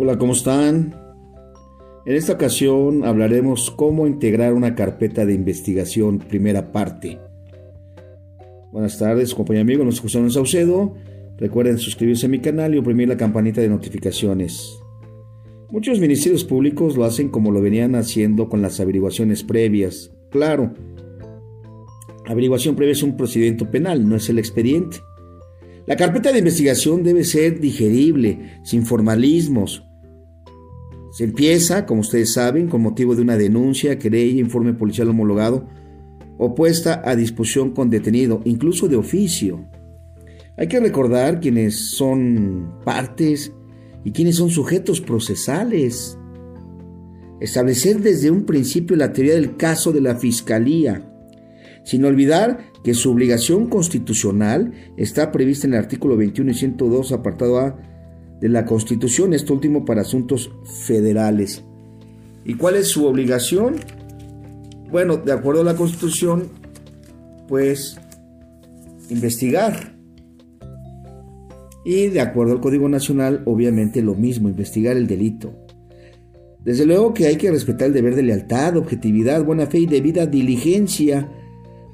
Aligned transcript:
Hola, 0.00 0.16
¿cómo 0.16 0.32
están? 0.32 0.94
En 2.06 2.14
esta 2.14 2.34
ocasión 2.34 3.04
hablaremos 3.04 3.72
cómo 3.72 4.06
integrar 4.06 4.54
una 4.54 4.76
carpeta 4.76 5.26
de 5.26 5.34
investigación, 5.34 6.20
primera 6.20 6.70
parte. 6.70 7.18
Buenas 8.70 8.96
tardes, 8.96 9.34
compañero 9.34 9.62
amigo, 9.62 9.84
nos 9.84 9.98
José 9.98 10.30
Saucedo. 10.30 10.94
Recuerden 11.36 11.78
suscribirse 11.78 12.26
a 12.26 12.28
mi 12.28 12.38
canal 12.38 12.76
y 12.76 12.78
oprimir 12.78 13.08
la 13.08 13.16
campanita 13.16 13.60
de 13.60 13.70
notificaciones. 13.70 14.78
Muchos 15.68 15.98
ministerios 15.98 16.44
públicos 16.44 16.96
lo 16.96 17.04
hacen 17.04 17.28
como 17.28 17.50
lo 17.50 17.60
venían 17.60 17.96
haciendo 17.96 18.48
con 18.48 18.62
las 18.62 18.78
averiguaciones 18.78 19.42
previas. 19.42 20.12
Claro, 20.30 20.74
averiguación 22.24 22.76
previa 22.76 22.92
es 22.92 23.02
un 23.02 23.16
procedimiento 23.16 23.68
penal, 23.68 24.08
no 24.08 24.14
es 24.14 24.28
el 24.28 24.38
expediente. 24.38 24.98
La 25.86 25.96
carpeta 25.96 26.30
de 26.30 26.38
investigación 26.38 27.02
debe 27.02 27.24
ser 27.24 27.58
digerible, 27.58 28.60
sin 28.62 28.86
formalismos. 28.86 29.87
Se 31.10 31.24
empieza, 31.24 31.86
como 31.86 32.02
ustedes 32.02 32.32
saben, 32.32 32.68
con 32.68 32.82
motivo 32.82 33.14
de 33.14 33.22
una 33.22 33.36
denuncia, 33.36 33.98
querella, 33.98 34.40
informe 34.40 34.74
policial 34.74 35.08
homologado 35.08 35.66
o 36.36 36.54
puesta 36.54 37.02
a 37.04 37.16
disposición 37.16 37.70
con 37.70 37.90
detenido, 37.90 38.42
incluso 38.44 38.88
de 38.88 38.96
oficio. 38.96 39.64
Hay 40.56 40.68
que 40.68 40.80
recordar 40.80 41.40
quiénes 41.40 41.76
son 41.76 42.74
partes 42.84 43.52
y 44.04 44.12
quiénes 44.12 44.36
son 44.36 44.50
sujetos 44.50 45.00
procesales. 45.00 46.16
Establecer 47.40 48.00
desde 48.00 48.30
un 48.30 48.44
principio 48.44 48.96
la 48.96 49.12
teoría 49.12 49.34
del 49.34 49.56
caso 49.56 49.92
de 49.92 50.00
la 50.00 50.16
Fiscalía 50.16 51.08
sin 51.88 52.04
olvidar 52.04 52.58
que 52.84 52.92
su 52.92 53.10
obligación 53.10 53.66
constitucional 53.70 54.72
está 54.98 55.32
prevista 55.32 55.66
en 55.66 55.72
el 55.72 55.78
artículo 55.78 56.18
21 56.18 56.50
y 56.50 56.54
102, 56.54 57.12
apartado 57.12 57.58
A 57.58 57.78
de 58.40 58.48
la 58.48 58.64
Constitución, 58.64 59.34
esto 59.34 59.54
último 59.54 59.84
para 59.84 60.02
asuntos 60.02 60.50
federales. 60.86 61.64
¿Y 62.44 62.54
cuál 62.54 62.76
es 62.76 62.88
su 62.88 63.06
obligación? 63.06 63.76
Bueno, 64.90 65.16
de 65.16 65.32
acuerdo 65.32 65.62
a 65.62 65.64
la 65.64 65.76
Constitución, 65.76 66.48
pues 67.48 67.98
investigar. 69.10 69.94
Y 71.84 72.08
de 72.08 72.20
acuerdo 72.20 72.52
al 72.52 72.60
Código 72.60 72.88
Nacional, 72.88 73.42
obviamente 73.46 74.02
lo 74.02 74.14
mismo, 74.14 74.48
investigar 74.48 74.96
el 74.96 75.06
delito. 75.06 75.54
Desde 76.64 76.84
luego 76.84 77.14
que 77.14 77.26
hay 77.26 77.36
que 77.36 77.50
respetar 77.50 77.88
el 77.88 77.94
deber 77.94 78.14
de 78.14 78.22
lealtad, 78.22 78.76
objetividad, 78.76 79.44
buena 79.44 79.66
fe 79.66 79.78
y 79.80 79.86
debida 79.86 80.26
diligencia 80.26 81.30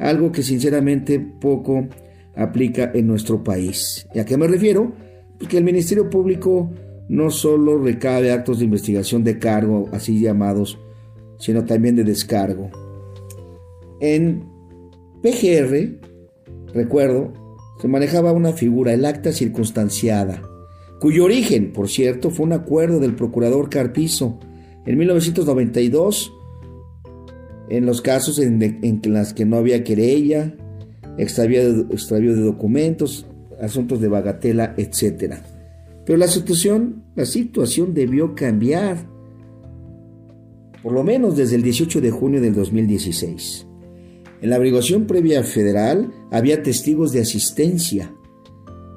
algo 0.01 0.33
que 0.33 0.43
sinceramente 0.43 1.21
poco 1.21 1.87
aplica 2.35 2.91
en 2.95 3.07
nuestro 3.07 3.45
país. 3.45 4.07
¿Y 4.15 4.19
a 4.19 4.25
qué 4.25 4.37
me 4.37 4.49
refiero? 4.49 4.93
Que 5.49 5.59
el 5.59 5.65
Ministerio 5.65 6.09
Público 6.09 6.71
no 7.09 7.31
solo 7.31 7.79
recabe 7.79 8.33
actos 8.33 8.59
de 8.59 8.65
investigación 8.65 9.25
de 9.25 9.39
cargo, 9.39 9.89
así 9.93 10.21
llamados, 10.21 10.79
sino 11.39 11.65
también 11.65 11.97
de 11.97 12.05
descargo. 12.05 12.71
En 14.01 14.45
PGR, 15.23 16.01
recuerdo, 16.73 17.33
se 17.81 17.89
manejaba 17.89 18.33
una 18.33 18.53
figura, 18.53 18.95
el 18.95 19.05
acta 19.05 19.33
circunstanciada, 19.33 20.43
cuyo 21.01 21.25
origen, 21.25 21.73
por 21.73 21.89
cierto, 21.89 22.31
fue 22.31 22.47
un 22.47 22.53
acuerdo 22.53 23.01
del 23.01 23.15
procurador 23.15 23.69
Carpizo 23.69 24.39
en 24.87 24.99
1992 24.99 26.33
en 27.69 27.87
los 27.87 28.03
casos 28.03 28.39
en, 28.39 28.63
en 28.63 29.01
las 29.13 29.35
que 29.35 29.45
no 29.45 29.57
había 29.57 29.85
querella, 29.85 30.55
extravío 31.19 31.85
de, 31.85 31.85
de 31.85 32.43
documentos, 32.43 33.27
asuntos 33.65 34.01
de 34.01 34.09
bagatela, 34.09 34.75
etc. 34.77 35.35
Pero 36.05 36.19
la 36.19 36.29
situación, 36.29 37.05
la 37.15 37.25
situación 37.25 37.95
debió 37.95 38.35
cambiar, 38.35 39.07
por 40.83 40.93
lo 40.93 41.03
menos 41.03 41.37
desde 41.37 41.57
el 41.57 41.63
18 41.63 42.01
de 42.01 42.11
junio 42.11 42.41
del 42.41 42.55
2016. 42.55 43.67
En 44.43 44.51
la 44.51 44.57
averiguación 44.57 45.07
previa 45.07 45.43
federal 45.43 46.13
había 46.31 46.63
testigos 46.63 47.13
de 47.13 47.21
asistencia. 47.21 48.15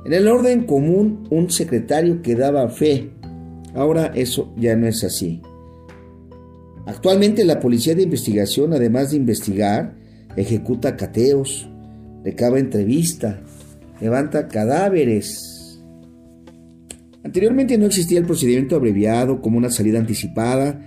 En 0.06 0.12
el 0.12 0.28
orden 0.28 0.66
común, 0.66 1.26
un 1.30 1.50
secretario 1.50 2.22
que 2.22 2.36
daba 2.36 2.68
fe. 2.68 3.12
Ahora 3.74 4.08
eso 4.08 4.54
ya 4.58 4.76
no 4.76 4.88
es 4.88 5.04
así. 5.06 5.42
Actualmente 6.86 7.46
la 7.46 7.60
Policía 7.60 7.96
de 7.96 8.04
Investigación, 8.04 8.74
además 8.74 9.12
de 9.12 9.18
investigar, 9.18 9.96
ejecuta 10.36 10.96
cateos, 10.96 11.70
recaba 12.24 12.60
entrevista, 12.60 13.42
levanta 14.00 14.48
cadáveres. 14.48 15.82
Anteriormente 17.24 17.78
no 17.78 17.86
existía 17.86 18.20
el 18.20 18.26
procedimiento 18.26 18.76
abreviado 18.76 19.42
como 19.42 19.58
una 19.58 19.70
salida 19.70 20.00
anticipada, 20.00 20.82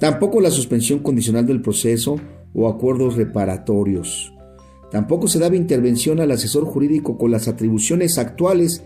tampoco 0.00 0.40
la 0.40 0.50
suspensión 0.50 1.00
condicional 1.00 1.46
del 1.46 1.60
proceso 1.60 2.16
o 2.54 2.68
acuerdos 2.68 3.16
reparatorios. 3.16 4.32
Tampoco 4.90 5.28
se 5.28 5.38
daba 5.38 5.56
intervención 5.56 6.20
al 6.20 6.30
asesor 6.30 6.64
jurídico 6.64 7.16
con 7.16 7.30
las 7.30 7.48
atribuciones 7.48 8.18
actuales 8.18 8.82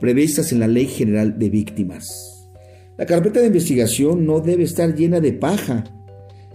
previstas 0.00 0.52
en 0.52 0.60
la 0.60 0.68
Ley 0.68 0.86
General 0.86 1.38
de 1.38 1.50
Víctimas. 1.50 2.48
La 2.96 3.06
carpeta 3.06 3.40
de 3.40 3.46
investigación 3.46 4.26
no 4.26 4.40
debe 4.40 4.64
estar 4.64 4.94
llena 4.94 5.20
de 5.20 5.32
paja, 5.32 5.84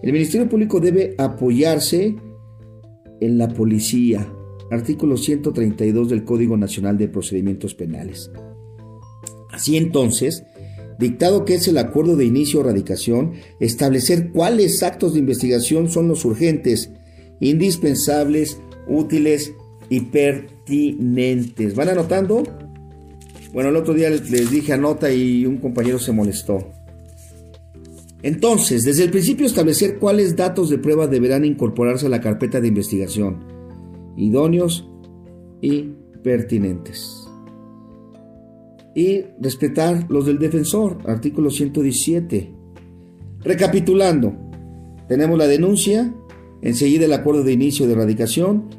el 0.03 0.11
Ministerio 0.11 0.49
Público 0.49 0.81
debe 0.81 1.15
apoyarse 1.17 2.13
en 3.21 3.37
la 3.37 3.47
policía, 3.47 4.27
artículo 4.71 5.17
132 5.17 6.09
del 6.09 6.23
Código 6.23 6.57
Nacional 6.57 6.97
de 6.97 7.07
Procedimientos 7.07 7.75
Penales. 7.75 8.31
Así 9.51 9.77
entonces, 9.77 10.43
dictado 10.99 11.45
que 11.45 11.55
es 11.55 11.67
el 11.67 11.77
acuerdo 11.77 12.15
de 12.15 12.25
inicio 12.25 12.59
o 12.59 12.63
radicación, 12.63 13.33
establecer 13.59 14.31
cuáles 14.31 14.81
actos 14.83 15.13
de 15.13 15.19
investigación 15.19 15.89
son 15.89 16.07
los 16.07 16.25
urgentes, 16.25 16.91
indispensables, 17.39 18.59
útiles 18.87 19.53
y 19.89 20.01
pertinentes. 20.01 21.75
¿Van 21.75 21.89
anotando? 21.89 22.43
Bueno, 23.53 23.69
el 23.69 23.75
otro 23.75 23.93
día 23.93 24.09
les 24.09 24.49
dije 24.49 24.73
anota 24.73 25.13
y 25.13 25.45
un 25.45 25.57
compañero 25.57 25.99
se 25.99 26.11
molestó. 26.11 26.71
Entonces, 28.23 28.83
desde 28.83 29.03
el 29.03 29.11
principio 29.11 29.45
establecer 29.45 29.99
cuáles 29.99 30.35
datos 30.35 30.69
de 30.69 30.77
prueba 30.77 31.07
deberán 31.07 31.43
incorporarse 31.43 32.05
a 32.05 32.09
la 32.09 32.21
carpeta 32.21 32.61
de 32.61 32.69
investigación, 32.69 33.43
idóneos 34.15 34.89
y 35.61 35.93
pertinentes. 36.23 37.27
Y 38.95 39.23
respetar 39.39 40.05
los 40.09 40.25
del 40.25 40.39
defensor, 40.39 40.97
artículo 41.05 41.49
117. 41.49 42.53
Recapitulando, 43.39 44.35
tenemos 45.07 45.37
la 45.37 45.47
denuncia, 45.47 46.13
enseguida 46.61 47.05
el 47.05 47.13
acuerdo 47.13 47.43
de 47.43 47.53
inicio 47.53 47.87
de 47.87 47.93
erradicación, 47.93 48.69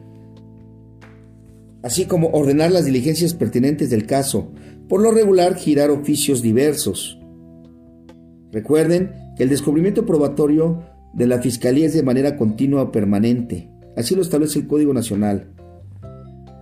así 1.83 2.07
como 2.07 2.29
ordenar 2.29 2.73
las 2.73 2.87
diligencias 2.87 3.35
pertinentes 3.35 3.91
del 3.91 4.07
caso, 4.07 4.53
por 4.89 5.03
lo 5.03 5.11
regular 5.11 5.57
girar 5.57 5.91
oficios 5.91 6.41
diversos. 6.43 7.19
Recuerden 8.53 9.13
que 9.37 9.43
el 9.43 9.49
descubrimiento 9.49 10.07
probatorio 10.07 10.83
de 11.13 11.27
la 11.27 11.41
Fiscalía 11.41 11.87
es 11.87 11.95
de 11.95 12.03
manera 12.03 12.37
continua 12.37 12.83
o 12.83 12.93
permanente. 12.93 13.69
Así 13.97 14.15
lo 14.15 14.23
establece 14.23 14.59
el 14.59 14.67
Código 14.67 14.93
Nacional. 14.93 15.51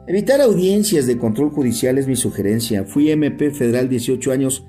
Evitar 0.06 0.40
audiencias 0.40 1.06
de 1.06 1.16
control 1.16 1.50
judicial 1.50 1.96
es 1.96 2.08
mi 2.08 2.16
sugerencia. 2.16 2.84
Fui 2.84 3.10
MP 3.10 3.52
federal 3.52 3.88
18 3.88 4.32
años, 4.32 4.66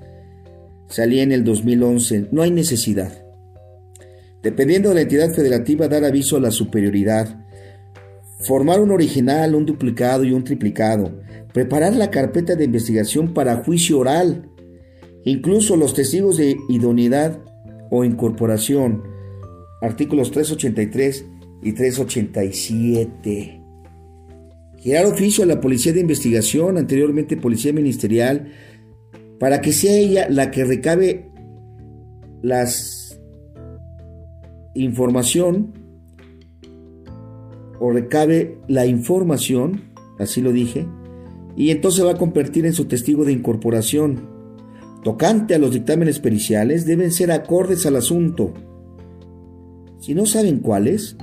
salí 0.88 1.20
en 1.20 1.32
el 1.32 1.44
2011. 1.44 2.28
No 2.30 2.42
hay 2.42 2.50
necesidad. 2.50 3.24
Dependiendo 4.42 4.90
de 4.90 4.94
la 4.94 5.00
entidad 5.00 5.32
federativa, 5.32 5.88
dar 5.88 6.04
aviso 6.04 6.36
a 6.36 6.40
la 6.40 6.50
superioridad. 6.50 7.44
Formar 8.40 8.80
un 8.80 8.90
original, 8.90 9.54
un 9.54 9.66
duplicado 9.66 10.22
y 10.22 10.32
un 10.32 10.44
triplicado. 10.44 11.20
Preparar 11.52 11.96
la 11.96 12.10
carpeta 12.10 12.54
de 12.54 12.64
investigación 12.64 13.34
para 13.34 13.56
juicio 13.56 13.98
oral. 13.98 14.50
Incluso 15.24 15.76
los 15.76 15.94
testigos 15.94 16.36
de 16.36 16.56
idoneidad 16.68 17.40
o 17.90 18.04
incorporación. 18.04 19.02
Artículos 19.80 20.30
383 20.30 21.24
y 21.64 21.72
387. 21.72 23.60
Girar 24.78 25.06
oficio 25.06 25.42
a 25.42 25.46
la 25.46 25.60
Policía 25.60 25.92
de 25.92 26.00
Investigación, 26.00 26.78
anteriormente 26.78 27.36
Policía 27.36 27.72
Ministerial, 27.72 28.52
para 29.40 29.60
que 29.60 29.72
sea 29.72 29.96
ella 29.96 30.28
la 30.28 30.50
que 30.50 30.64
recabe 30.64 31.30
las 32.42 33.18
información 34.74 35.72
o 37.80 37.90
recabe 37.90 38.58
la 38.68 38.86
información, 38.86 39.84
así 40.18 40.40
lo 40.42 40.52
dije, 40.52 40.86
y 41.56 41.70
entonces 41.70 42.04
va 42.04 42.12
a 42.12 42.18
convertir 42.18 42.66
en 42.66 42.72
su 42.74 42.84
testigo 42.84 43.24
de 43.24 43.32
incorporación 43.32 44.34
tocante 45.02 45.54
a 45.54 45.58
los 45.58 45.72
dictámenes 45.72 46.18
periciales 46.18 46.86
deben 46.86 47.12
ser 47.12 47.30
acordes 47.30 47.86
al 47.86 47.96
asunto. 47.96 48.52
Si 50.00 50.14
no 50.14 50.26
saben 50.26 50.58
cuáles, 50.58 51.16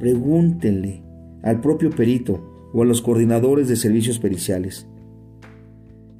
pregúntenle 0.00 1.04
al 1.42 1.60
propio 1.60 1.90
perito 1.90 2.70
o 2.72 2.82
a 2.82 2.84
los 2.84 3.02
coordinadores 3.02 3.68
de 3.68 3.76
servicios 3.76 4.18
periciales. 4.18 4.88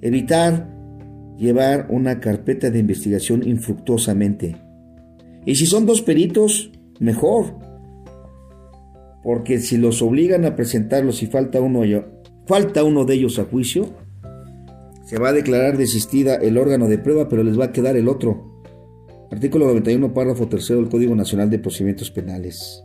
Evitar 0.01 0.71
llevar 1.37 1.87
una 1.91 2.21
carpeta 2.21 2.71
de 2.71 2.79
investigación 2.79 3.43
infructuosamente. 3.47 4.57
Y 5.47 5.55
si 5.55 5.67
son 5.67 5.87
dos 5.87 6.03
peritos, 6.03 6.71
mejor. 7.01 7.59
Porque 9.23 9.59
si 9.59 9.79
los 9.79 10.03
obligan 10.03 10.45
a 10.45 10.55
presentarlos 10.55 11.23
y 11.23 11.27
falta 11.27 11.61
uno, 11.61 11.83
falta 12.47 12.85
uno 12.85 13.05
de 13.07 13.15
ellos 13.15 13.39
a 13.39 13.45
juicio, 13.45 13.89
se 15.05 15.19
va 15.19 15.31
a 15.31 15.33
declarar 15.33 15.77
desistida 15.77 16.37
el 16.37 16.59
órgano 16.59 16.89
de 16.89 16.99
prueba, 16.99 17.29
pero 17.29 17.43
les 17.43 17.59
va 17.59 17.67
a 17.67 17.73
quedar 17.73 17.97
el 17.97 18.09
otro. 18.09 18.63
Artículo 19.31 19.67
91, 19.67 20.13
párrafo 20.13 20.49
tercero 20.49 20.81
del 20.81 20.91
Código 20.91 21.15
Nacional 21.15 21.51
de 21.51 21.59
Procedimientos 21.59 22.11
Penales. 22.11 22.85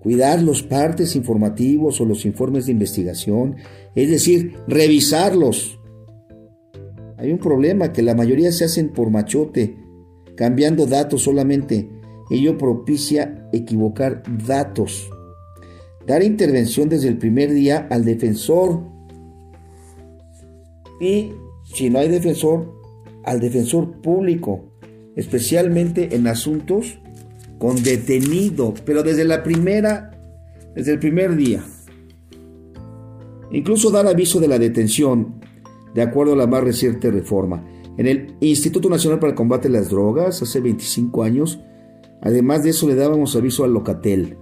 Cuidar 0.00 0.42
los 0.42 0.62
partes 0.62 1.16
informativos 1.16 2.00
o 2.00 2.04
los 2.04 2.24
informes 2.24 2.66
de 2.66 2.72
investigación, 2.72 3.56
es 3.94 4.10
decir, 4.10 4.54
revisarlos. 4.68 5.80
Hay 7.16 7.32
un 7.32 7.38
problema 7.38 7.92
que 7.92 8.02
la 8.02 8.14
mayoría 8.14 8.52
se 8.52 8.64
hacen 8.64 8.90
por 8.90 9.10
machote, 9.10 9.76
cambiando 10.36 10.86
datos 10.86 11.22
solamente. 11.22 11.90
Ello 12.30 12.56
propicia 12.56 13.48
equivocar 13.52 14.22
datos. 14.46 15.10
Dar 16.06 16.22
intervención 16.22 16.88
desde 16.88 17.08
el 17.08 17.18
primer 17.18 17.52
día 17.52 17.88
al 17.90 18.04
defensor 18.04 18.82
y, 21.00 21.32
si 21.64 21.90
no 21.90 21.98
hay 21.98 22.08
defensor, 22.08 22.72
al 23.24 23.40
defensor 23.40 24.00
público, 24.00 24.64
especialmente 25.16 26.14
en 26.14 26.28
asuntos 26.28 27.00
con 27.58 27.82
detenido, 27.82 28.74
pero 28.84 29.02
desde 29.02 29.24
la 29.24 29.42
primera, 29.42 30.10
desde 30.74 30.92
el 30.92 30.98
primer 30.98 31.36
día. 31.36 31.64
Incluso 33.50 33.90
dar 33.90 34.06
aviso 34.06 34.40
de 34.40 34.48
la 34.48 34.58
detención, 34.58 35.40
de 35.94 36.02
acuerdo 36.02 36.34
a 36.34 36.36
la 36.36 36.46
más 36.46 36.62
reciente 36.62 37.10
reforma. 37.10 37.64
En 37.96 38.06
el 38.06 38.36
Instituto 38.40 38.88
Nacional 38.88 39.18
para 39.18 39.30
el 39.30 39.36
Combate 39.36 39.68
a 39.68 39.72
las 39.72 39.90
Drogas, 39.90 40.40
hace 40.42 40.60
25 40.60 41.22
años, 41.22 41.60
además 42.22 42.62
de 42.62 42.70
eso 42.70 42.86
le 42.86 42.94
dábamos 42.94 43.34
aviso 43.34 43.64
al 43.64 43.72
locatel. 43.72 44.36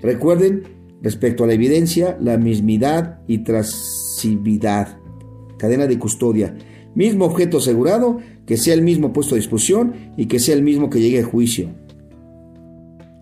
Recuerden, 0.00 0.62
respecto 1.02 1.44
a 1.44 1.46
la 1.46 1.54
evidencia, 1.54 2.16
la 2.20 2.36
mismidad 2.38 3.20
y 3.26 3.38
trasividad 3.38 5.02
cadena 5.62 5.86
de 5.86 5.96
custodia. 5.96 6.56
Mismo 6.96 7.24
objeto 7.24 7.58
asegurado, 7.58 8.18
que 8.46 8.56
sea 8.56 8.74
el 8.74 8.82
mismo 8.82 9.12
puesto 9.12 9.36
a 9.36 9.38
disposición 9.38 10.12
y 10.16 10.26
que 10.26 10.40
sea 10.40 10.56
el 10.56 10.62
mismo 10.62 10.90
que 10.90 11.00
llegue 11.00 11.20
a 11.20 11.24
juicio. 11.24 11.68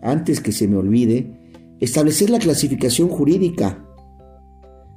Antes 0.02 0.40
que 0.40 0.52
se 0.52 0.66
me 0.66 0.76
olvide, 0.76 1.40
establecer 1.80 2.30
la 2.30 2.38
clasificación 2.38 3.08
jurídica. 3.08 3.86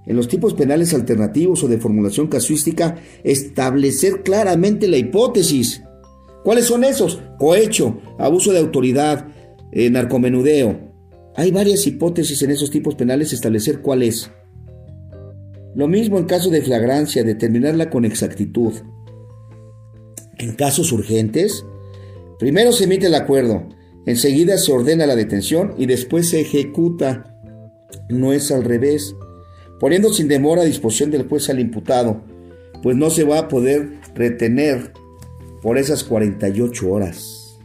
En 0.05 0.15
los 0.15 0.27
tipos 0.27 0.53
penales 0.53 0.93
alternativos 0.93 1.63
o 1.63 1.67
de 1.67 1.77
formulación 1.77 2.27
casuística, 2.27 2.97
establecer 3.23 4.23
claramente 4.23 4.87
la 4.87 4.97
hipótesis. 4.97 5.83
¿Cuáles 6.43 6.65
son 6.65 6.83
esos? 6.83 7.21
Cohecho, 7.39 8.01
abuso 8.19 8.51
de 8.51 8.59
autoridad, 8.59 9.27
eh, 9.71 9.89
narcomenudeo. 9.89 10.91
Hay 11.35 11.51
varias 11.51 11.87
hipótesis 11.87 12.41
en 12.43 12.51
esos 12.51 12.69
tipos 12.69 12.95
penales, 12.95 13.31
establecer 13.31 13.81
cuál 13.81 14.03
es. 14.03 14.29
Lo 15.73 15.87
mismo 15.87 16.19
en 16.19 16.25
caso 16.25 16.49
de 16.49 16.61
flagrancia, 16.61 17.23
determinarla 17.23 17.89
con 17.89 18.05
exactitud. 18.05 18.73
En 20.37 20.53
casos 20.53 20.91
urgentes, 20.91 21.65
primero 22.37 22.71
se 22.71 22.83
emite 22.83 23.07
el 23.07 23.15
acuerdo, 23.15 23.69
enseguida 24.05 24.57
se 24.57 24.71
ordena 24.71 25.05
la 25.05 25.15
detención 25.15 25.73
y 25.77 25.85
después 25.85 26.29
se 26.29 26.41
ejecuta. 26.41 27.35
No 28.09 28.33
es 28.33 28.51
al 28.51 28.63
revés, 28.63 29.15
poniendo 29.79 30.11
sin 30.11 30.27
demora 30.27 30.61
a 30.61 30.65
disposición 30.65 31.11
del 31.11 31.27
juez 31.27 31.49
al 31.49 31.59
imputado, 31.59 32.21
pues 32.81 32.97
no 32.97 33.09
se 33.09 33.23
va 33.23 33.39
a 33.39 33.47
poder 33.47 33.99
retener 34.15 34.93
por 35.61 35.77
esas 35.77 36.03
48 36.03 36.91
horas. 36.91 37.59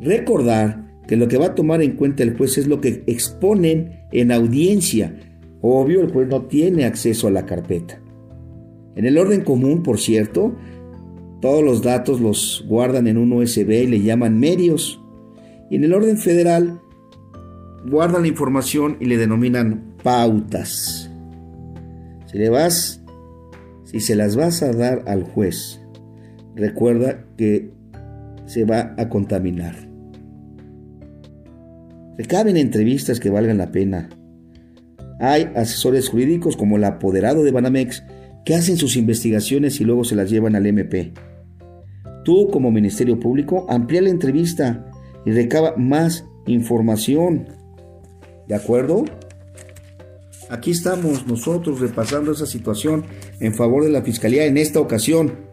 Recordar 0.00 0.90
que 1.06 1.16
lo 1.16 1.28
que 1.28 1.38
va 1.38 1.46
a 1.46 1.54
tomar 1.54 1.82
en 1.82 1.96
cuenta 1.96 2.22
el 2.22 2.36
juez 2.36 2.58
es 2.58 2.66
lo 2.66 2.80
que 2.80 3.04
exponen 3.06 4.06
en 4.12 4.32
audiencia, 4.32 5.14
Obvio, 5.64 6.00
el 6.00 6.10
juez 6.10 6.28
no 6.28 6.42
tiene 6.42 6.84
acceso 6.84 7.28
a 7.28 7.30
la 7.30 7.46
carpeta. 7.46 8.00
En 8.96 9.06
el 9.06 9.16
orden 9.16 9.42
común, 9.42 9.84
por 9.84 10.00
cierto, 10.00 10.56
todos 11.42 11.62
los 11.62 11.82
datos 11.82 12.22
los 12.22 12.64
guardan 12.66 13.06
en 13.06 13.18
un 13.18 13.30
USB 13.34 13.70
y 13.70 13.86
le 13.86 14.00
llaman 14.00 14.40
medios. 14.40 15.02
Y 15.68 15.76
en 15.76 15.84
el 15.84 15.92
orden 15.92 16.16
federal, 16.16 16.80
guardan 17.86 18.22
la 18.22 18.28
información 18.28 18.96
y 19.00 19.04
le 19.04 19.18
denominan 19.18 19.94
pautas. 20.02 21.10
Si 22.30 22.38
le 22.38 22.48
vas, 22.48 23.02
si 23.84 24.00
se 24.00 24.16
las 24.16 24.36
vas 24.36 24.62
a 24.62 24.72
dar 24.72 25.04
al 25.06 25.24
juez, 25.24 25.82
recuerda 26.54 27.26
que 27.36 27.70
se 28.46 28.64
va 28.64 28.94
a 28.96 29.10
contaminar. 29.10 29.76
Recaben 32.16 32.56
entrevistas 32.56 33.20
que 33.20 33.28
valgan 33.28 33.58
la 33.58 33.70
pena 33.70 34.08
hay 35.22 35.52
asesores 35.54 36.08
jurídicos 36.08 36.56
como 36.56 36.76
el 36.76 36.82
apoderado 36.82 37.44
de 37.44 37.52
Banamex 37.52 38.02
que 38.44 38.56
hacen 38.56 38.76
sus 38.76 38.96
investigaciones 38.96 39.80
y 39.80 39.84
luego 39.84 40.02
se 40.02 40.16
las 40.16 40.28
llevan 40.28 40.56
al 40.56 40.66
MP. 40.66 41.12
Tú 42.24 42.48
como 42.50 42.70
Ministerio 42.70 43.18
Público 43.18 43.66
amplía 43.68 44.02
la 44.02 44.10
entrevista 44.10 44.90
y 45.24 45.32
recaba 45.32 45.74
más 45.76 46.24
información. 46.46 47.48
¿De 48.46 48.54
acuerdo? 48.54 49.04
Aquí 50.50 50.70
estamos 50.70 51.26
nosotros 51.26 51.80
repasando 51.80 52.32
esa 52.32 52.46
situación 52.46 53.04
en 53.40 53.54
favor 53.54 53.84
de 53.84 53.90
la 53.90 54.02
Fiscalía 54.02 54.44
en 54.44 54.58
esta 54.58 54.80
ocasión. 54.80 55.52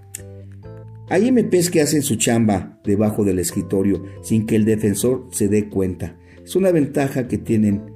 Hay 1.09 1.31
MPs 1.31 1.69
que 1.69 1.81
hacen 1.81 2.03
su 2.03 2.17
chamba 2.17 2.79
debajo 2.83 3.23
del 3.23 3.39
escritorio 3.39 4.03
sin 4.21 4.45
que 4.45 4.55
el 4.55 4.65
defensor 4.65 5.27
se 5.31 5.47
dé 5.47 5.69
cuenta. 5.69 6.17
Es 6.43 6.55
una 6.55 6.71
ventaja 6.71 7.27
que 7.27 7.37
tienen 7.37 7.93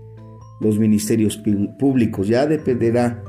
los 0.61 0.79
ministerios 0.79 1.43
públicos. 1.77 2.27
Ya 2.27 2.47
dependerá 2.47 3.23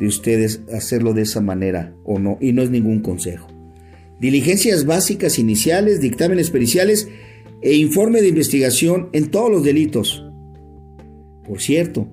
de 0.00 0.06
ustedes 0.06 0.62
hacerlo 0.72 1.12
de 1.12 1.22
esa 1.22 1.40
manera 1.40 1.94
o 2.04 2.18
no, 2.18 2.38
y 2.40 2.52
no 2.52 2.62
es 2.62 2.70
ningún 2.70 3.00
consejo. 3.00 3.57
Diligencias 4.20 4.84
básicas 4.84 5.38
iniciales, 5.38 6.00
dictámenes 6.00 6.50
periciales 6.50 7.08
e 7.62 7.74
informe 7.74 8.20
de 8.20 8.28
investigación 8.28 9.08
en 9.12 9.30
todos 9.30 9.50
los 9.50 9.64
delitos. 9.64 10.24
Por 11.46 11.60
cierto, 11.60 12.08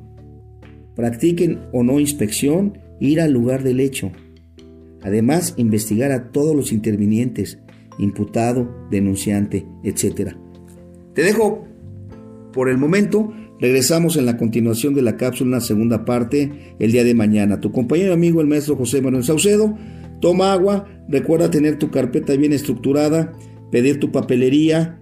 practiquen 0.95 1.61
o 1.73 1.83
no 1.83 1.99
inspección, 1.99 2.77
ir 2.99 3.19
al 3.21 3.31
lugar 3.31 3.63
del 3.63 3.79
hecho. 3.79 4.11
Además, 5.01 5.53
investigar 5.57 6.11
a 6.11 6.31
todos 6.31 6.55
los 6.55 6.71
intervinientes, 6.71 7.59
imputado, 7.99 8.87
denunciante, 8.89 9.65
etc. 9.83 10.35
Te 11.13 11.23
dejo 11.23 11.65
por 12.53 12.69
el 12.69 12.77
momento 12.77 13.33
Regresamos 13.59 14.17
en 14.17 14.25
la 14.25 14.35
continuación 14.35 14.93
de 14.93 15.01
la 15.01 15.15
cápsula, 15.15 15.61
segunda 15.61 16.03
parte, 16.03 16.75
el 16.77 16.91
día 16.91 17.05
de 17.05 17.13
mañana. 17.13 17.61
Tu 17.61 17.71
compañero 17.71 18.13
amigo, 18.13 18.41
el 18.41 18.47
maestro 18.47 18.75
José 18.75 19.01
Manuel 19.01 19.23
Saucedo, 19.23 19.77
toma 20.19 20.53
agua, 20.53 20.87
recuerda 21.07 21.51
tener 21.51 21.77
tu 21.77 21.91
carpeta 21.91 22.35
bien 22.35 22.53
estructurada, 22.53 23.33
pedir 23.71 23.99
tu 23.99 24.11
papelería, 24.11 24.99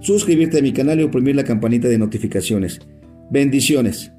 suscribirte 0.00 0.58
a 0.58 0.62
mi 0.62 0.72
canal 0.72 1.00
y 1.00 1.02
oprimir 1.02 1.36
la 1.36 1.44
campanita 1.44 1.88
de 1.88 1.98
notificaciones. 1.98 2.80
Bendiciones. 3.30 4.13